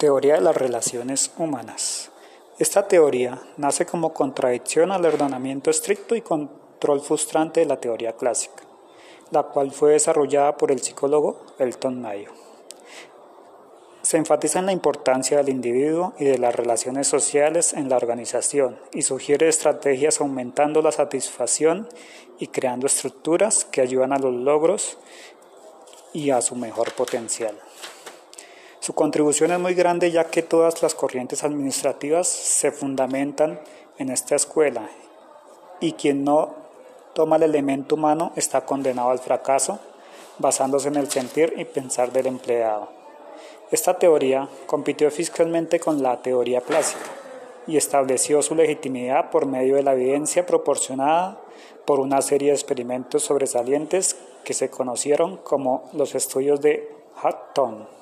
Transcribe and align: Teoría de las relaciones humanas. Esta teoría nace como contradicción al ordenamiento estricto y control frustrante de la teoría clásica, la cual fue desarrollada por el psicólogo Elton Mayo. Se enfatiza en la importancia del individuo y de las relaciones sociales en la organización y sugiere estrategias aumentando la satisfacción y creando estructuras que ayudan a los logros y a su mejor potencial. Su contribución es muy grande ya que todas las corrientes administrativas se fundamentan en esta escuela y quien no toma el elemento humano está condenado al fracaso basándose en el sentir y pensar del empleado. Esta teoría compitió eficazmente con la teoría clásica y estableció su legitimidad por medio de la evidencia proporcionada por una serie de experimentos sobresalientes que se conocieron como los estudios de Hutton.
Teoría 0.00 0.36
de 0.36 0.40
las 0.40 0.56
relaciones 0.56 1.30
humanas. 1.36 2.10
Esta 2.58 2.88
teoría 2.88 3.38
nace 3.58 3.84
como 3.84 4.14
contradicción 4.14 4.92
al 4.92 5.04
ordenamiento 5.04 5.68
estricto 5.68 6.14
y 6.14 6.22
control 6.22 7.02
frustrante 7.02 7.60
de 7.60 7.66
la 7.66 7.80
teoría 7.80 8.14
clásica, 8.14 8.62
la 9.30 9.42
cual 9.42 9.72
fue 9.72 9.92
desarrollada 9.92 10.56
por 10.56 10.72
el 10.72 10.80
psicólogo 10.80 11.44
Elton 11.58 12.00
Mayo. 12.00 12.30
Se 14.00 14.16
enfatiza 14.16 14.60
en 14.60 14.64
la 14.64 14.72
importancia 14.72 15.36
del 15.36 15.50
individuo 15.50 16.14
y 16.18 16.24
de 16.24 16.38
las 16.38 16.54
relaciones 16.54 17.06
sociales 17.06 17.74
en 17.74 17.90
la 17.90 17.98
organización 17.98 18.78
y 18.94 19.02
sugiere 19.02 19.50
estrategias 19.50 20.22
aumentando 20.22 20.80
la 20.80 20.92
satisfacción 20.92 21.86
y 22.38 22.46
creando 22.46 22.86
estructuras 22.86 23.66
que 23.66 23.82
ayudan 23.82 24.14
a 24.14 24.18
los 24.18 24.32
logros 24.32 24.96
y 26.14 26.30
a 26.30 26.40
su 26.40 26.56
mejor 26.56 26.94
potencial. 26.94 27.54
Su 28.90 28.96
contribución 28.96 29.52
es 29.52 29.60
muy 29.60 29.74
grande 29.74 30.10
ya 30.10 30.24
que 30.24 30.42
todas 30.42 30.82
las 30.82 30.96
corrientes 30.96 31.44
administrativas 31.44 32.26
se 32.26 32.72
fundamentan 32.72 33.60
en 33.98 34.10
esta 34.10 34.34
escuela 34.34 34.90
y 35.78 35.92
quien 35.92 36.24
no 36.24 36.56
toma 37.14 37.36
el 37.36 37.44
elemento 37.44 37.94
humano 37.94 38.32
está 38.34 38.62
condenado 38.62 39.10
al 39.10 39.20
fracaso 39.20 39.78
basándose 40.40 40.88
en 40.88 40.96
el 40.96 41.08
sentir 41.08 41.54
y 41.56 41.66
pensar 41.66 42.10
del 42.10 42.26
empleado. 42.26 42.88
Esta 43.70 43.96
teoría 43.96 44.48
compitió 44.66 45.06
eficazmente 45.06 45.78
con 45.78 46.02
la 46.02 46.20
teoría 46.20 46.60
clásica 46.60 47.06
y 47.68 47.76
estableció 47.76 48.42
su 48.42 48.56
legitimidad 48.56 49.30
por 49.30 49.46
medio 49.46 49.76
de 49.76 49.84
la 49.84 49.92
evidencia 49.92 50.44
proporcionada 50.46 51.40
por 51.86 52.00
una 52.00 52.20
serie 52.22 52.48
de 52.48 52.54
experimentos 52.54 53.22
sobresalientes 53.22 54.16
que 54.42 54.52
se 54.52 54.68
conocieron 54.68 55.36
como 55.36 55.88
los 55.92 56.16
estudios 56.16 56.60
de 56.60 56.92
Hutton. 57.22 58.00